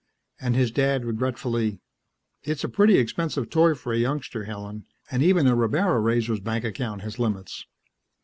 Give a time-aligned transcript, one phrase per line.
[0.39, 1.79] And his Dad regretfully,
[2.41, 4.85] "It's a pretty expensive toy for a youngster, Helen.
[5.11, 7.67] And even a rabbara raiser's bank account has limits."